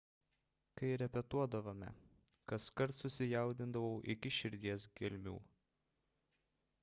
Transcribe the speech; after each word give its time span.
kai 0.79 0.87
repetuodavome 1.01 1.89
kaskart 2.53 2.97
susijaudindavau 3.01 3.93
iki 4.15 4.33
širdies 4.39 4.87
gelmių 5.01 5.35